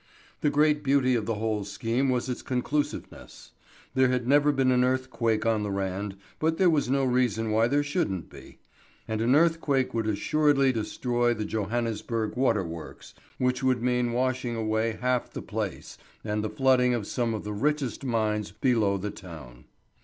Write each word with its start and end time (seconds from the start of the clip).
The 0.39 0.49
great 0.49 0.83
beauty 0.83 1.13
of 1.13 1.27
the 1.27 1.35
whole 1.35 1.63
scheme 1.63 2.09
was 2.09 2.27
its 2.27 2.41
conclusiveness. 2.41 3.51
There 3.93 4.07
never 4.07 4.49
had 4.49 4.55
been 4.55 4.71
an 4.71 4.83
earthquake 4.83 5.45
on 5.45 5.61
the 5.61 5.69
Rand, 5.69 6.15
but 6.39 6.57
there 6.57 6.71
was 6.71 6.89
no 6.89 7.03
reason 7.05 7.51
why 7.51 7.67
there 7.67 7.83
shouldn't 7.83 8.27
be. 8.31 8.57
And 9.07 9.21
an 9.21 9.35
earthquake 9.35 9.93
would 9.93 10.07
assuredly 10.07 10.71
destroy 10.71 11.35
the 11.35 11.45
Johannesburg 11.45 12.35
water 12.35 12.63
works, 12.63 13.13
which 13.37 13.61
would 13.61 13.83
mean 13.83 14.07
the 14.07 14.13
washing 14.13 14.55
away 14.55 14.95
of 14.95 15.01
half 15.01 15.29
the 15.31 15.43
place 15.43 15.99
and 16.23 16.43
the 16.43 16.49
flooding 16.49 16.95
of 16.95 17.05
some 17.05 17.35
of 17.35 17.43
the 17.43 17.53
richest 17.53 18.03
mines 18.03 18.51
below 18.51 18.97
the 18.97 19.11
town. 19.11 19.65